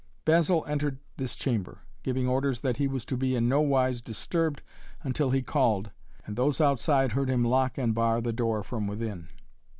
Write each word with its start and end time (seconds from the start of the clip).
Basil 0.25 0.65
entered 0.67 0.97
this 1.17 1.35
chamber, 1.35 1.81
giving 2.01 2.27
orders 2.27 2.61
that 2.61 2.77
he 2.77 2.87
was 2.87 3.05
to 3.05 3.15
be 3.15 3.35
in 3.35 3.47
no 3.47 3.61
wise 3.61 4.01
disturbed 4.01 4.63
until 5.03 5.29
he 5.29 5.43
called 5.43 5.91
and 6.25 6.35
those 6.35 6.59
outside 6.59 7.11
heard 7.11 7.29
him 7.29 7.45
lock 7.45 7.77
and 7.77 7.93
bar 7.93 8.19
the 8.19 8.33
door 8.33 8.63
from 8.63 8.87
within. 8.87 9.27